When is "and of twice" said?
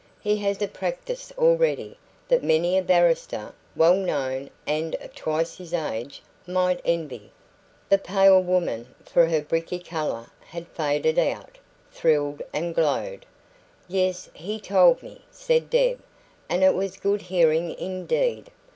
4.65-5.57